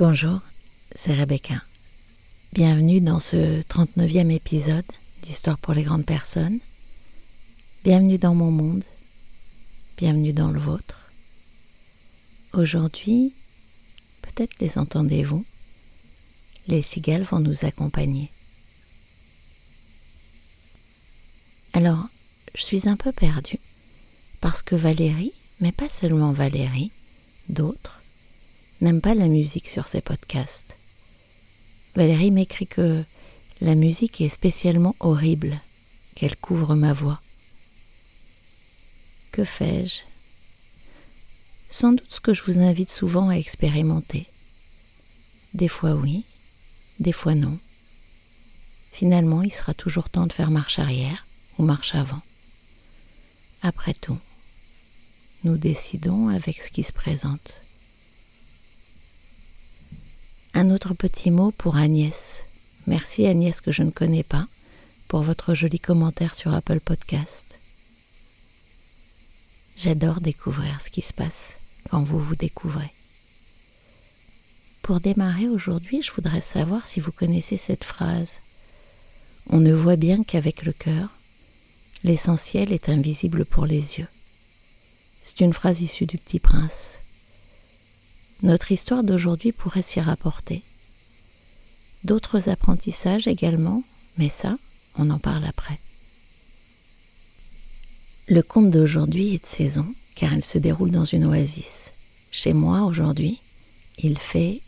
Bonjour, 0.00 0.40
c'est 0.96 1.12
Rebecca. 1.12 1.56
Bienvenue 2.54 3.02
dans 3.02 3.20
ce 3.20 3.60
39e 3.60 4.30
épisode 4.30 4.82
d'Histoire 5.24 5.58
pour 5.58 5.74
les 5.74 5.82
grandes 5.82 6.06
personnes. 6.06 6.58
Bienvenue 7.84 8.16
dans 8.16 8.34
mon 8.34 8.50
monde, 8.50 8.82
bienvenue 9.98 10.32
dans 10.32 10.52
le 10.52 10.58
vôtre. 10.58 10.98
Aujourd'hui, 12.54 13.34
peut-être 14.22 14.58
les 14.60 14.78
entendez-vous, 14.78 15.44
les 16.68 16.80
cigales 16.80 17.24
vont 17.30 17.40
nous 17.40 17.66
accompagner. 17.66 18.30
Alors, 21.74 22.08
je 22.54 22.62
suis 22.62 22.88
un 22.88 22.96
peu 22.96 23.12
perdue 23.12 23.60
parce 24.40 24.62
que 24.62 24.76
Valérie, 24.76 25.34
mais 25.60 25.72
pas 25.72 25.90
seulement 25.90 26.32
Valérie, 26.32 26.90
d'autres, 27.50 27.99
n'aime 28.80 29.00
pas 29.00 29.14
la 29.14 29.26
musique 29.26 29.68
sur 29.68 29.86
ses 29.86 30.00
podcasts. 30.00 30.74
Valérie 31.94 32.30
m'écrit 32.30 32.66
que 32.66 33.02
la 33.60 33.74
musique 33.74 34.20
est 34.20 34.28
spécialement 34.28 34.94
horrible, 35.00 35.58
qu'elle 36.14 36.36
couvre 36.36 36.74
ma 36.74 36.92
voix. 36.92 37.20
Que 39.32 39.44
fais-je? 39.44 40.00
Sans 41.72 41.92
doute 41.92 42.08
ce 42.10 42.20
que 42.20 42.34
je 42.34 42.42
vous 42.42 42.58
invite 42.58 42.90
souvent 42.90 43.28
à 43.28 43.34
expérimenter. 43.34 44.26
Des 45.54 45.68
fois 45.68 45.94
oui, 45.94 46.24
des 47.00 47.12
fois 47.12 47.34
non. 47.34 47.56
Finalement, 48.92 49.42
il 49.42 49.52
sera 49.52 49.74
toujours 49.74 50.08
temps 50.08 50.26
de 50.26 50.32
faire 50.32 50.50
marche 50.50 50.78
arrière 50.78 51.24
ou 51.58 51.64
marche 51.64 51.94
avant. 51.94 52.20
Après 53.62 53.94
tout, 53.94 54.18
nous 55.44 55.56
décidons 55.56 56.28
avec 56.28 56.62
ce 56.62 56.70
qui 56.70 56.82
se 56.82 56.92
présente. 56.92 57.59
Un 60.60 60.68
autre 60.72 60.92
petit 60.92 61.30
mot 61.30 61.52
pour 61.52 61.78
Agnès. 61.78 62.42
Merci 62.86 63.26
Agnès 63.26 63.62
que 63.62 63.72
je 63.72 63.82
ne 63.82 63.90
connais 63.90 64.22
pas 64.22 64.44
pour 65.08 65.22
votre 65.22 65.54
joli 65.54 65.80
commentaire 65.80 66.34
sur 66.34 66.52
Apple 66.52 66.80
Podcast. 66.80 67.46
J'adore 69.78 70.20
découvrir 70.20 70.78
ce 70.82 70.90
qui 70.90 71.00
se 71.00 71.14
passe 71.14 71.54
quand 71.90 72.02
vous 72.02 72.18
vous 72.18 72.36
découvrez. 72.36 72.90
Pour 74.82 75.00
démarrer 75.00 75.48
aujourd'hui, 75.48 76.02
je 76.02 76.12
voudrais 76.12 76.42
savoir 76.42 76.86
si 76.86 77.00
vous 77.00 77.12
connaissez 77.12 77.56
cette 77.56 77.84
phrase. 77.84 78.34
On 79.48 79.60
ne 79.60 79.72
voit 79.72 79.96
bien 79.96 80.22
qu'avec 80.22 80.66
le 80.66 80.74
cœur, 80.74 81.08
l'essentiel 82.04 82.74
est 82.74 82.90
invisible 82.90 83.46
pour 83.46 83.64
les 83.64 83.98
yeux. 83.98 84.08
C'est 85.24 85.40
une 85.40 85.54
phrase 85.54 85.80
issue 85.80 86.04
du 86.04 86.18
Petit 86.18 86.38
Prince. 86.38 86.96
Notre 88.42 88.72
histoire 88.72 89.04
d'aujourd'hui 89.04 89.52
pourrait 89.52 89.82
s'y 89.82 90.00
rapporter. 90.00 90.62
D'autres 92.04 92.48
apprentissages 92.48 93.28
également, 93.28 93.82
mais 94.16 94.30
ça, 94.30 94.56
on 94.98 95.10
en 95.10 95.18
parle 95.18 95.44
après. 95.44 95.78
Le 98.28 98.42
conte 98.42 98.70
d'aujourd'hui 98.70 99.34
est 99.34 99.42
de 99.42 99.46
saison, 99.46 99.86
car 100.16 100.32
il 100.32 100.44
se 100.44 100.56
déroule 100.56 100.90
dans 100.90 101.04
une 101.04 101.26
oasis. 101.26 101.90
Chez 102.30 102.54
moi, 102.54 102.82
aujourd'hui, 102.82 103.38
il 103.98 104.16
fait 104.16 104.60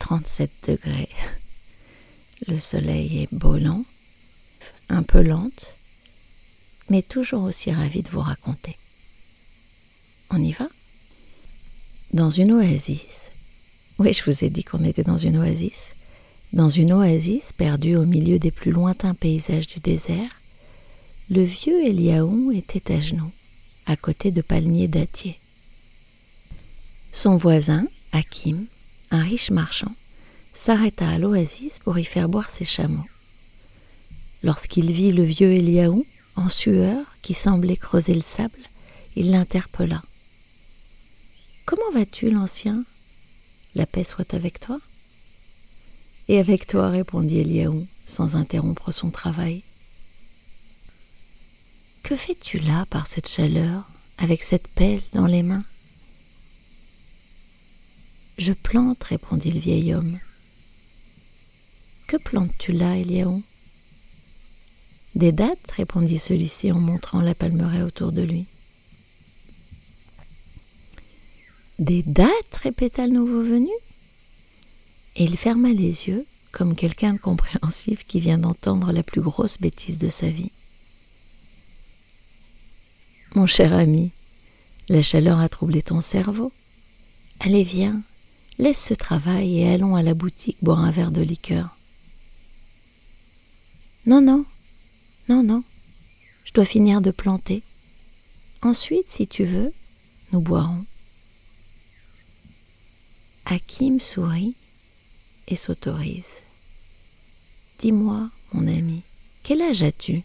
37 0.00 0.50
degrés. 0.68 1.08
Le 2.48 2.58
soleil 2.58 3.22
est 3.22 3.34
brûlant, 3.34 3.84
un 4.88 5.02
peu 5.04 5.22
lente, 5.22 5.66
mais 6.88 7.02
toujours 7.02 7.44
aussi 7.44 7.70
ravi 7.70 8.02
de 8.02 8.08
vous 8.08 8.20
raconter. 8.20 8.76
On 10.30 10.42
y 10.42 10.52
va? 10.52 10.66
Dans 12.12 12.30
une 12.30 12.52
oasis. 12.52 13.30
Oui, 13.98 14.12
je 14.12 14.28
vous 14.28 14.44
ai 14.44 14.50
dit 14.50 14.64
qu'on 14.64 14.84
était 14.84 15.04
dans 15.04 15.18
une 15.18 15.36
oasis. 15.36 15.94
Dans 16.52 16.68
une 16.68 16.92
oasis 16.92 17.52
perdue 17.52 17.96
au 17.96 18.04
milieu 18.04 18.38
des 18.38 18.50
plus 18.50 18.72
lointains 18.72 19.14
paysages 19.14 19.68
du 19.68 19.78
désert, 19.78 20.30
le 21.30 21.44
vieux 21.44 21.86
Eliaou 21.86 22.50
était 22.50 22.92
à 22.92 23.00
genoux, 23.00 23.30
à 23.86 23.96
côté 23.96 24.32
de 24.32 24.42
palmiers 24.42 24.88
dattiers. 24.88 25.38
Son 27.12 27.36
voisin, 27.36 27.86
Hakim, 28.12 28.58
un 29.12 29.22
riche 29.22 29.50
marchand, 29.50 29.92
s'arrêta 30.54 31.08
à 31.08 31.18
l'oasis 31.18 31.78
pour 31.78 31.98
y 31.98 32.04
faire 32.04 32.28
boire 32.28 32.50
ses 32.50 32.64
chameaux. 32.64 33.06
Lorsqu'il 34.42 34.90
vit 34.90 35.12
le 35.12 35.22
vieux 35.22 35.52
Eliaou, 35.52 36.04
en 36.34 36.48
sueur, 36.48 36.98
qui 37.22 37.34
semblait 37.34 37.76
creuser 37.76 38.14
le 38.14 38.22
sable, 38.22 38.50
il 39.14 39.30
l'interpella. 39.30 40.02
Comment 41.70 41.92
vas-tu, 41.92 42.30
l'ancien? 42.30 42.82
La 43.76 43.86
paix 43.86 44.02
soit 44.02 44.34
avec 44.34 44.58
toi 44.58 44.76
Et 46.26 46.40
avec 46.40 46.66
toi, 46.66 46.88
répondit 46.88 47.38
Eliaou, 47.38 47.86
sans 48.08 48.34
interrompre 48.34 48.90
son 48.90 49.10
travail. 49.10 49.62
Que 52.02 52.16
fais-tu 52.16 52.58
là 52.58 52.86
par 52.90 53.06
cette 53.06 53.28
chaleur, 53.28 53.88
avec 54.18 54.42
cette 54.42 54.66
pelle 54.74 55.00
dans 55.12 55.26
les 55.26 55.44
mains? 55.44 55.62
Je 58.38 58.52
plante, 58.52 59.04
répondit 59.04 59.52
le 59.52 59.60
vieil 59.60 59.94
homme. 59.94 60.18
Que 62.08 62.16
plantes-tu 62.16 62.72
là, 62.72 62.96
Eliaou? 62.96 63.40
Des 65.14 65.30
dattes, 65.30 65.70
répondit 65.76 66.18
celui-ci 66.18 66.72
en 66.72 66.80
montrant 66.80 67.20
la 67.20 67.36
palmeraie 67.36 67.82
autour 67.82 68.10
de 68.10 68.22
lui. 68.22 68.44
Des 71.80 72.02
dates 72.02 72.56
répéta 72.62 73.06
le 73.06 73.14
nouveau 73.14 73.42
venu. 73.42 73.72
Et 75.16 75.24
il 75.24 75.38
ferma 75.38 75.70
les 75.70 76.08
yeux 76.08 76.26
comme 76.52 76.74
quelqu'un 76.74 77.16
compréhensif 77.16 78.06
qui 78.06 78.20
vient 78.20 78.36
d'entendre 78.36 78.92
la 78.92 79.02
plus 79.02 79.22
grosse 79.22 79.58
bêtise 79.58 79.98
de 79.98 80.10
sa 80.10 80.28
vie. 80.28 80.52
Mon 83.34 83.46
cher 83.46 83.72
ami, 83.72 84.10
la 84.90 85.00
chaleur 85.00 85.40
a 85.40 85.48
troublé 85.48 85.80
ton 85.80 86.02
cerveau. 86.02 86.52
Allez, 87.40 87.64
viens, 87.64 87.98
laisse 88.58 88.84
ce 88.84 88.92
travail 88.92 89.60
et 89.60 89.68
allons 89.70 89.96
à 89.96 90.02
la 90.02 90.12
boutique 90.12 90.58
boire 90.60 90.80
un 90.80 90.90
verre 90.90 91.12
de 91.12 91.22
liqueur. 91.22 91.74
Non, 94.04 94.20
non, 94.20 94.44
non, 95.30 95.42
non, 95.42 95.62
je 96.44 96.52
dois 96.52 96.66
finir 96.66 97.00
de 97.00 97.10
planter. 97.10 97.62
Ensuite, 98.60 99.08
si 99.08 99.26
tu 99.26 99.46
veux, 99.46 99.72
nous 100.32 100.40
boirons. 100.40 100.84
Hakim 103.46 104.00
sourit 104.00 104.54
et 105.48 105.56
s'autorise. 105.56 106.24
Dis-moi, 107.80 108.28
mon 108.52 108.66
ami, 108.66 109.02
quel 109.42 109.62
âge 109.62 109.82
as-tu? 109.82 110.22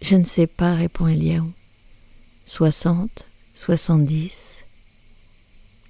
Je 0.00 0.16
ne 0.16 0.24
sais 0.24 0.46
pas, 0.46 0.74
répond 0.74 1.06
Eliaou. 1.08 1.50
Soixante, 2.46 3.24
soixante-dix, 3.54 4.60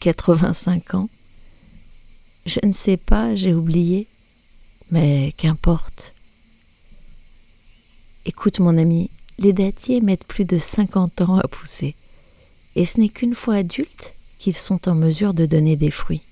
quatre-vingt-cinq 0.01 0.95
ans. 0.95 1.09
Je 2.47 2.59
ne 2.65 2.73
sais 2.73 2.97
pas, 2.97 3.37
j'ai 3.37 3.55
oublié, 3.55 4.07
mais 4.91 5.33
qu'importe. 5.37 6.13
Écoute, 8.27 8.59
mon 8.59 8.77
ami, 8.77 9.11
les 9.39 9.53
dattiers 9.53 10.01
mettent 10.01 10.27
plus 10.27 10.45
de 10.45 10.59
cinquante 10.59 11.21
ans 11.21 11.39
à 11.39 11.47
pousser, 11.49 11.95
et 12.77 12.85
ce 12.85 12.99
n'est 12.99 13.09
qu'une 13.09 13.35
fois 13.35 13.57
adultes 13.57 14.13
qu'ils 14.41 14.57
sont 14.57 14.89
en 14.89 14.95
mesure 14.95 15.35
de 15.35 15.45
donner 15.45 15.77
des 15.77 15.91
fruits. 15.91 16.23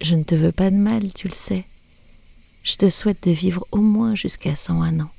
Je 0.00 0.16
ne 0.16 0.24
te 0.24 0.34
veux 0.34 0.50
pas 0.50 0.70
de 0.70 0.76
mal, 0.76 1.12
tu 1.12 1.28
le 1.28 1.34
sais. 1.34 1.64
Je 2.64 2.74
te 2.74 2.90
souhaite 2.90 3.28
de 3.28 3.30
vivre 3.30 3.64
au 3.70 3.78
moins 3.78 4.16
jusqu'à 4.16 4.56
101 4.56 4.98
ans. 4.98 5.10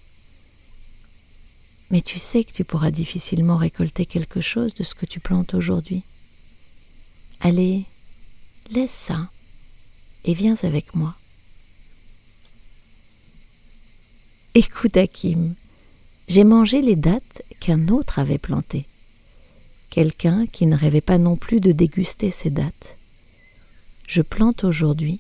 Mais 1.92 2.02
tu 2.02 2.20
sais 2.20 2.44
que 2.44 2.52
tu 2.52 2.66
pourras 2.66 2.92
difficilement 2.92 3.56
récolter 3.56 4.06
quelque 4.06 4.42
chose 4.42 4.76
de 4.76 4.84
ce 4.84 4.96
que 4.96 5.06
tu 5.06 5.22
plantes 5.22 5.54
aujourd'hui. 5.54 6.04
Allez, 7.40 7.86
laisse 8.72 8.92
ça 8.92 9.30
et 10.26 10.34
viens 10.34 10.56
avec 10.64 10.94
moi. 10.94 11.14
Écoute 14.56 14.98
Hakim, 14.98 15.56
j'ai 16.28 16.44
mangé 16.44 16.82
les 16.82 16.98
dattes 16.98 17.44
qu'un 17.62 17.88
autre 17.88 18.20
avait 18.20 18.38
plantées 18.38 18.86
quelqu'un 19.94 20.48
qui 20.48 20.66
ne 20.66 20.76
rêvait 20.76 21.02
pas 21.02 21.20
non 21.20 21.36
plus 21.36 21.60
de 21.60 21.72
déguster 21.72 22.32
ces 22.32 22.50
dates. 22.50 22.98
Je 24.08 24.24
plante 24.24 24.64
aujourd'hui 24.64 25.20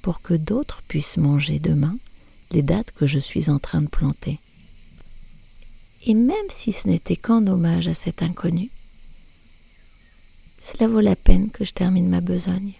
pour 0.00 0.22
que 0.22 0.32
d'autres 0.32 0.82
puissent 0.88 1.18
manger 1.18 1.58
demain 1.58 1.94
les 2.52 2.62
dates 2.62 2.90
que 2.92 3.06
je 3.06 3.18
suis 3.18 3.50
en 3.50 3.58
train 3.58 3.82
de 3.82 3.88
planter. 3.88 4.38
Et 6.06 6.14
même 6.14 6.48
si 6.48 6.72
ce 6.72 6.88
n'était 6.88 7.16
qu'en 7.16 7.46
hommage 7.46 7.86
à 7.86 7.92
cet 7.92 8.22
inconnu, 8.22 8.70
cela 10.58 10.88
vaut 10.88 11.00
la 11.00 11.14
peine 11.14 11.50
que 11.50 11.66
je 11.66 11.74
termine 11.74 12.08
ma 12.08 12.22
besogne. 12.22 12.72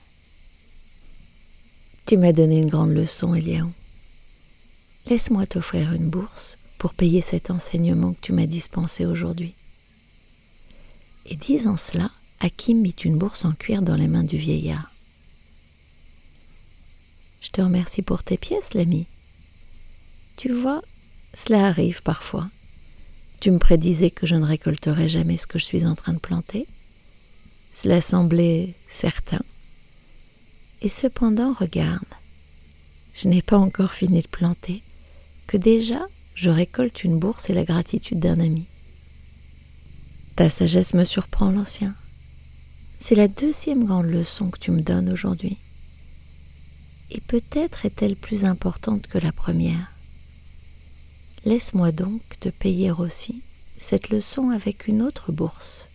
Tu 2.06 2.16
m'as 2.16 2.32
donné 2.32 2.60
une 2.60 2.70
grande 2.70 2.94
leçon, 2.94 3.34
Eliaou. 3.34 3.70
Laisse-moi 5.10 5.44
t'offrir 5.44 5.92
une 5.92 6.08
bourse 6.08 6.56
pour 6.78 6.94
payer 6.94 7.20
cet 7.20 7.50
enseignement 7.50 8.14
que 8.14 8.22
tu 8.22 8.32
m'as 8.32 8.46
dispensé 8.46 9.04
aujourd'hui. 9.04 9.52
Et 11.30 11.36
disant 11.36 11.76
cela, 11.76 12.10
Hakim 12.40 12.80
mit 12.80 12.94
une 13.04 13.18
bourse 13.18 13.44
en 13.44 13.52
cuir 13.52 13.82
dans 13.82 13.96
les 13.96 14.08
mains 14.08 14.24
du 14.24 14.38
vieillard. 14.38 14.90
Je 17.42 17.50
te 17.50 17.60
remercie 17.60 18.02
pour 18.02 18.22
tes 18.22 18.38
pièces, 18.38 18.74
l'ami. 18.74 19.06
Tu 20.36 20.52
vois, 20.52 20.80
cela 21.34 21.66
arrive 21.66 22.02
parfois. 22.02 22.46
Tu 23.40 23.50
me 23.50 23.58
prédisais 23.58 24.10
que 24.10 24.26
je 24.26 24.36
ne 24.36 24.44
récolterais 24.44 25.08
jamais 25.08 25.36
ce 25.36 25.46
que 25.46 25.58
je 25.58 25.64
suis 25.64 25.84
en 25.84 25.94
train 25.94 26.14
de 26.14 26.18
planter. 26.18 26.66
Cela 27.72 28.00
semblait 28.00 28.72
certain. 28.88 29.40
Et 30.80 30.88
cependant, 30.88 31.52
regarde, 31.52 32.02
je 33.14 33.28
n'ai 33.28 33.42
pas 33.42 33.58
encore 33.58 33.92
fini 33.92 34.22
de 34.22 34.28
planter, 34.28 34.80
que 35.46 35.56
déjà 35.56 36.00
je 36.34 36.50
récolte 36.50 37.04
une 37.04 37.18
bourse 37.18 37.50
et 37.50 37.54
la 37.54 37.64
gratitude 37.64 38.20
d'un 38.20 38.40
ami. 38.40 38.66
Ta 40.38 40.48
sagesse 40.48 40.94
me 40.94 41.04
surprend, 41.04 41.50
l'ancien. 41.50 41.92
C'est 43.00 43.16
la 43.16 43.26
deuxième 43.26 43.84
grande 43.84 44.06
leçon 44.06 44.50
que 44.50 44.58
tu 44.60 44.70
me 44.70 44.82
donnes 44.82 45.10
aujourd'hui. 45.10 45.58
Et 47.10 47.20
peut-être 47.22 47.84
est-elle 47.84 48.14
plus 48.14 48.44
importante 48.44 49.08
que 49.08 49.18
la 49.18 49.32
première. 49.32 49.90
Laisse-moi 51.44 51.90
donc 51.90 52.22
te 52.38 52.50
payer 52.50 52.92
aussi 52.92 53.42
cette 53.80 54.10
leçon 54.10 54.50
avec 54.50 54.86
une 54.86 55.02
autre 55.02 55.32
bourse. 55.32 55.88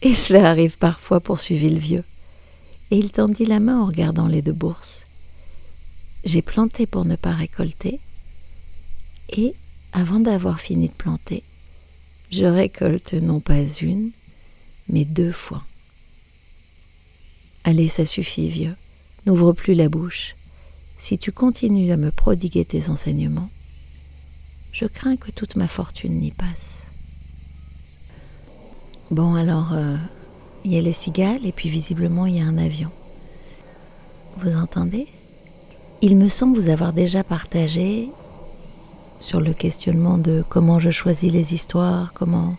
Et 0.00 0.14
cela 0.14 0.48
arrive 0.48 0.78
parfois, 0.78 1.20
poursuivit 1.20 1.68
le 1.68 1.78
vieux, 1.78 2.04
et 2.92 2.96
il 2.96 3.10
tendit 3.10 3.44
la 3.44 3.60
main 3.60 3.78
en 3.78 3.84
regardant 3.84 4.26
les 4.26 4.40
deux 4.40 4.54
bourses. 4.54 5.02
J'ai 6.24 6.40
planté 6.40 6.86
pour 6.86 7.04
ne 7.04 7.16
pas 7.16 7.34
récolter, 7.34 8.00
et, 9.36 9.54
avant 9.92 10.20
d'avoir 10.20 10.60
fini 10.60 10.88
de 10.88 10.94
planter, 10.94 11.42
je 12.30 12.44
récolte 12.44 13.14
non 13.14 13.40
pas 13.40 13.62
une, 13.80 14.10
mais 14.88 15.04
deux 15.04 15.32
fois. 15.32 15.62
Allez, 17.64 17.88
ça 17.88 18.06
suffit, 18.06 18.48
vieux. 18.48 18.74
N'ouvre 19.26 19.52
plus 19.52 19.74
la 19.74 19.88
bouche. 19.88 20.34
Si 21.00 21.18
tu 21.18 21.32
continues 21.32 21.92
à 21.92 21.96
me 21.96 22.10
prodiguer 22.10 22.64
tes 22.64 22.88
enseignements, 22.88 23.48
je 24.72 24.86
crains 24.86 25.16
que 25.16 25.30
toute 25.30 25.56
ma 25.56 25.68
fortune 25.68 26.20
n'y 26.20 26.30
passe. 26.30 26.82
Bon, 29.10 29.34
alors, 29.34 29.72
euh, 29.72 29.96
il 30.64 30.72
y 30.72 30.78
a 30.78 30.80
les 30.80 30.92
cigales 30.92 31.46
et 31.46 31.52
puis 31.52 31.68
visiblement 31.68 32.26
il 32.26 32.36
y 32.36 32.40
a 32.40 32.44
un 32.44 32.58
avion. 32.58 32.90
Vous 34.38 34.54
entendez? 34.56 35.06
Il 36.02 36.16
me 36.16 36.28
semble 36.28 36.60
vous 36.60 36.68
avoir 36.68 36.92
déjà 36.92 37.24
partagé 37.24 38.08
sur 39.26 39.40
le 39.40 39.52
questionnement 39.52 40.18
de 40.18 40.44
comment 40.48 40.78
je 40.78 40.92
choisis 40.92 41.32
les 41.32 41.52
histoires, 41.52 42.12
comment 42.14 42.54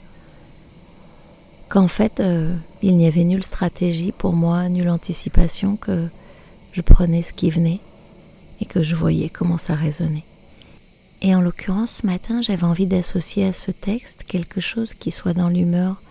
qu'en 1.70 1.88
fait, 1.88 2.20
euh, 2.20 2.54
il 2.82 2.98
n'y 2.98 3.08
avait 3.08 3.24
nulle 3.24 3.44
stratégie 3.44 4.12
pour 4.12 4.34
moi, 4.34 4.68
nulle 4.68 4.90
anticipation, 4.90 5.78
que 5.78 6.10
je 6.74 6.82
prenais 6.82 7.24
ce 7.24 7.32
qui 7.32 7.52
venait 7.52 7.80
et 8.60 8.66
que 8.66 8.84
je 8.84 8.96
voyais 8.96 9.30
comment 9.30 9.58
ça 9.58 9.76
résonnait. 9.76 10.26
Et 11.22 11.34
en 11.34 11.40
l'occurrence, 11.40 12.02
ce 12.02 12.06
matin, 12.06 12.42
j'avais 12.42 12.66
envie 12.66 12.86
d'associer 12.86 13.46
à 13.46 13.54
ce 13.54 13.72
texte 13.72 14.24
quelque 14.24 14.60
chose 14.60 14.94
qui 14.94 15.12
soit 15.12 15.34
dans 15.34 15.50
l'humeur, 15.50 16.02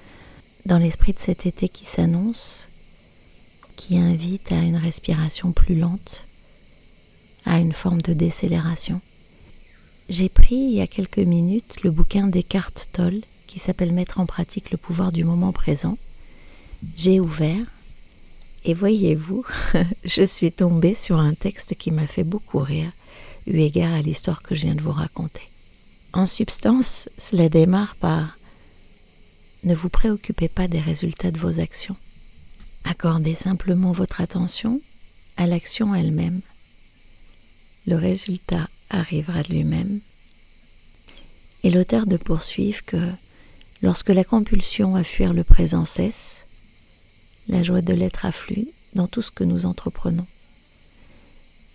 dans 0.65 0.79
l'esprit 0.79 1.13
de 1.13 1.19
cet 1.19 1.45
été 1.45 1.69
qui 1.69 1.85
s'annonce, 1.85 2.65
qui 3.77 3.99
invite 3.99 4.53
à 4.53 4.61
une 4.63 4.77
respiration 4.77 5.53
plus 5.53 5.79
lente, 5.79 6.23
à 7.45 7.59
une 7.59 7.75
forme 7.75 8.01
de 8.01 8.15
décélération. 8.15 9.03
J'ai 10.09 10.29
pris 10.29 10.55
il 10.55 10.75
y 10.75 10.81
a 10.81 10.87
quelques 10.87 11.19
minutes 11.19 11.83
le 11.83 11.91
bouquin 11.91 12.29
d'Eckhart 12.29 12.73
Tolle 12.93 13.21
qui 13.49 13.59
s'appelle 13.59 13.93
Mettre 13.93 14.21
en 14.21 14.27
pratique 14.27 14.71
le 14.71 14.77
pouvoir 14.77 15.11
du 15.11 15.25
moment 15.25 15.53
présent. 15.53 15.99
J'ai 16.97 17.19
ouvert 17.19 17.67
et 18.65 18.73
voyez-vous, 18.73 19.45
je 20.05 20.25
suis 20.25 20.53
tombée 20.53 20.95
sur 20.95 21.19
un 21.19 21.35
texte 21.35 21.75
qui 21.75 21.91
m'a 21.91 22.07
fait 22.07 22.23
beaucoup 22.23 22.61
rire, 22.61 22.91
eu 23.49 23.59
égard 23.59 23.95
à 23.95 24.03
l'histoire 24.03 24.43
que 24.43 24.55
je 24.55 24.63
viens 24.63 24.77
de 24.77 24.81
vous 24.81 24.93
raconter. 24.93 25.43
En 26.13 26.29
substance, 26.29 27.09
cela 27.19 27.49
démarre 27.49 27.97
par 27.97 28.39
Ne 29.65 29.75
vous 29.75 29.89
préoccupez 29.89 30.49
pas 30.49 30.69
des 30.69 30.81
résultats 30.81 31.33
de 31.33 31.39
vos 31.39 31.59
actions. 31.59 31.97
Accordez 32.85 33.35
simplement 33.35 33.91
votre 33.91 34.21
attention 34.21 34.81
à 35.37 35.49
l'action 35.49 35.97
elle-même. 35.97 36.41
Le 37.89 37.97
résultat 37.97 38.69
arrivera 38.91 39.43
de 39.43 39.49
lui-même. 39.49 40.01
Et 41.65 41.71
l'auteur 41.71 42.07
de 42.07 42.17
poursuivre 42.17 42.85
que 42.87 42.99
Lorsque 43.83 44.09
la 44.09 44.25
compulsion 44.25 44.97
à 44.97 45.05
fuir 45.05 45.35
le 45.35 45.45
présent 45.45 45.85
cesse, 45.85 46.37
la 47.49 47.63
joie 47.63 47.83
de 47.83 47.93
l'être 47.93 48.25
afflue 48.25 48.67
dans 48.95 49.07
tout 49.07 49.21
ce 49.21 49.31
que 49.31 49.45
nous 49.45 49.67
entreprenons. 49.67 50.27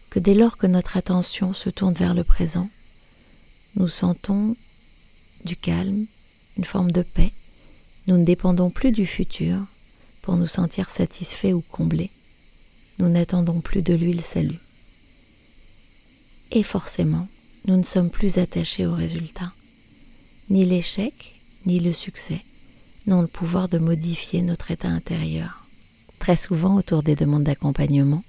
Que 0.09 0.19
dès 0.19 0.33
lors 0.33 0.57
que 0.57 0.67
notre 0.67 0.97
attention 0.97 1.53
se 1.53 1.69
tourne 1.69 1.93
vers 1.93 2.15
le 2.15 2.23
présent, 2.23 2.67
nous 3.75 3.87
sentons 3.87 4.55
du 5.45 5.55
calme, 5.55 6.05
une 6.57 6.65
forme 6.65 6.91
de 6.91 7.03
paix, 7.03 7.31
nous 8.07 8.17
ne 8.17 8.25
dépendons 8.25 8.71
plus 8.71 8.91
du 8.91 9.05
futur 9.05 9.57
pour 10.23 10.35
nous 10.35 10.47
sentir 10.47 10.89
satisfaits 10.89 11.53
ou 11.53 11.61
comblés. 11.71 12.09
Nous 12.97 13.09
n'attendons 13.09 13.61
plus 13.61 13.83
de 13.83 13.93
lui 13.93 14.13
le 14.13 14.23
salut. 14.23 14.59
Et 16.51 16.63
forcément, 16.63 17.25
nous 17.67 17.77
ne 17.77 17.83
sommes 17.83 18.09
plus 18.09 18.37
attachés 18.37 18.85
au 18.85 18.93
résultat. 18.93 19.51
Ni 20.49 20.65
l'échec, 20.65 21.13
ni 21.65 21.79
le 21.79 21.93
succès 21.93 22.39
n'ont 23.07 23.21
le 23.21 23.27
pouvoir 23.27 23.69
de 23.69 23.77
modifier 23.77 24.41
notre 24.41 24.69
état 24.69 24.89
intérieur. 24.89 25.65
Très 26.19 26.35
souvent, 26.35 26.75
autour 26.75 27.03
des 27.03 27.15
demandes 27.15 27.45
d'accompagnement, 27.45 28.23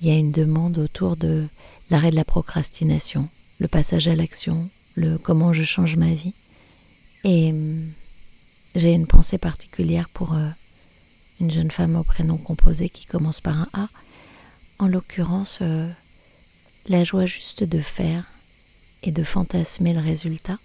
il 0.00 0.08
y 0.08 0.10
a 0.10 0.16
une 0.16 0.32
demande 0.32 0.78
autour 0.78 1.16
de 1.16 1.44
l'arrêt 1.90 2.10
de 2.10 2.16
la 2.16 2.24
procrastination, 2.24 3.28
le 3.60 3.68
passage 3.68 4.08
à 4.08 4.16
l'action, 4.16 4.68
le 4.94 5.18
comment 5.18 5.52
je 5.52 5.62
change 5.62 5.96
ma 5.96 6.12
vie. 6.12 6.34
Et 7.24 7.50
hum, 7.50 7.84
j'ai 8.74 8.92
une 8.92 9.06
pensée 9.06 9.38
particulière 9.38 10.08
pour 10.08 10.32
euh, 10.32 10.48
une 11.40 11.50
jeune 11.50 11.70
femme 11.70 11.96
au 11.96 12.02
prénom 12.02 12.38
composé 12.38 12.88
qui 12.88 13.06
commence 13.06 13.40
par 13.40 13.60
un 13.60 13.68
A. 13.74 13.88
En 14.78 14.88
l'occurrence, 14.88 15.58
euh, 15.60 15.88
la 16.88 17.02
joie 17.02 17.26
juste 17.26 17.64
de 17.64 17.80
faire 17.80 18.24
et 19.02 19.10
de 19.10 19.24
fantasmer 19.24 19.92
le 19.92 20.00
résultat 20.00 20.56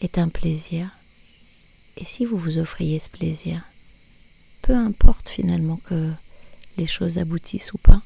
est 0.00 0.18
un 0.18 0.28
plaisir. 0.28 0.88
Et 1.96 2.04
si 2.04 2.24
vous 2.24 2.36
vous 2.36 2.58
offriez 2.58 2.98
ce 2.98 3.08
plaisir, 3.08 3.62
peu 4.62 4.74
importe 4.74 5.28
finalement 5.28 5.78
que 5.84 6.10
les 6.78 6.86
choses 6.86 7.18
aboutissent 7.18 7.72
ou 7.72 7.78
pas, 7.78 8.00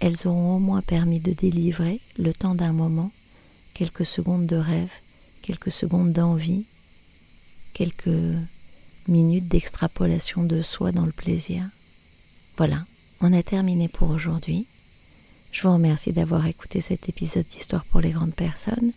elles 0.00 0.26
auront 0.26 0.56
au 0.56 0.60
moins 0.60 0.82
permis 0.82 1.20
de 1.20 1.32
délivrer, 1.32 2.00
le 2.18 2.32
temps 2.32 2.54
d'un 2.54 2.72
moment, 2.72 3.10
quelques 3.74 4.06
secondes 4.06 4.46
de 4.46 4.56
rêve, 4.56 4.92
quelques 5.42 5.72
secondes 5.72 6.12
d'envie, 6.12 6.64
quelques 7.74 8.36
minutes 9.08 9.48
d'extrapolation 9.48 10.44
de 10.44 10.62
soi 10.62 10.92
dans 10.92 11.04
le 11.04 11.12
plaisir. 11.12 11.64
Voilà, 12.56 12.78
on 13.20 13.32
a 13.32 13.42
terminé 13.42 13.88
pour 13.88 14.10
aujourd'hui. 14.10 14.66
Je 15.60 15.66
vous 15.66 15.74
remercie 15.74 16.14
d'avoir 16.14 16.46
écouté 16.46 16.80
cet 16.80 17.10
épisode 17.10 17.44
d'Histoire 17.54 17.84
pour 17.90 18.00
les 18.00 18.12
grandes 18.12 18.34
personnes. 18.34 18.92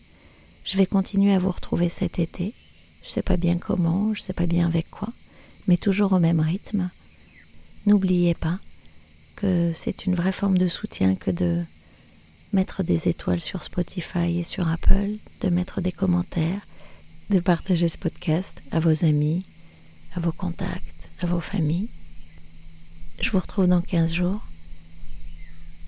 Je 0.64 0.78
vais 0.78 0.86
continuer 0.86 1.34
à 1.34 1.40
vous 1.40 1.52
retrouver 1.52 1.90
cet 1.90 2.20
été. 2.20 2.54
Je 3.02 3.08
ne 3.10 3.12
sais 3.12 3.22
pas 3.22 3.36
bien 3.36 3.58
comment, 3.58 4.14
je 4.14 4.22
ne 4.22 4.24
sais 4.24 4.32
pas 4.32 4.46
bien 4.46 4.66
avec 4.66 4.90
quoi, 4.90 5.10
mais 5.68 5.76
toujours 5.76 6.14
au 6.14 6.20
même 6.20 6.40
rythme. 6.40 6.90
N'oubliez 7.86 8.34
pas 8.34 8.58
que 9.36 9.74
c'est 9.76 10.06
une 10.06 10.16
vraie 10.16 10.32
forme 10.32 10.58
de 10.58 10.70
soutien 10.70 11.16
que 11.16 11.32
de 11.32 11.62
mettre 12.54 12.82
des 12.82 13.10
étoiles 13.10 13.42
sur 13.42 13.62
Spotify 13.62 14.40
et 14.40 14.46
sur 14.46 14.66
Apple, 14.70 15.10
de 15.42 15.50
mettre 15.50 15.82
des 15.82 15.92
commentaires, 15.92 16.62
de 17.30 17.42
partager 17.42 17.90
ce 17.90 17.98
podcast 17.98 18.62
à 18.72 18.80
vos 18.80 19.04
amis, 19.04 19.46
à 20.16 20.22
vos 20.22 20.32
contacts, 20.32 21.10
à 21.20 21.26
vos 21.26 21.42
familles. 21.42 21.90
Je 23.20 23.32
vous 23.32 23.40
retrouve 23.40 23.68
dans 23.68 23.82
15 23.82 24.14
jours. 24.14 24.42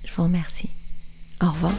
Je 0.05 0.13
vous 0.15 0.24
remercie. 0.24 0.69
Au 1.41 1.47
revoir. 1.47 1.74